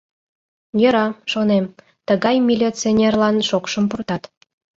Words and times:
Йӧра, 0.81 1.07
шонем, 1.31 1.65
тыгай 2.07 2.35
милиционерлан 2.47 3.35
шокшым 3.49 3.85
пуртат. 3.89 4.23